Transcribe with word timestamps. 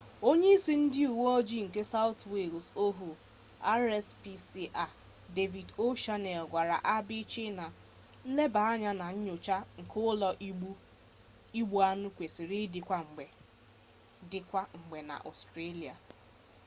onye-isi 0.29 0.73
ndi 0.83 1.01
uwe-oji 1.13 1.57
nke 1.67 1.81
south 1.93 2.21
wales 2.33 2.67
ohuu 2.83 3.15
rspca 3.87 4.85
david 5.35 5.67
o'shannessy 5.85 6.47
gwara 6.51 6.77
abc 6.95 7.33
na 7.57 7.65
nleba-anya 8.29 8.91
na 9.01 9.05
nyocha 9.25 9.57
nke 9.81 9.97
ulo-igbu-anu 10.09 12.07
kwesiri 12.15 12.57
idi 12.65 12.81
kwa-mgbe 14.47 14.99
na 15.09 15.15
australia 15.29 15.95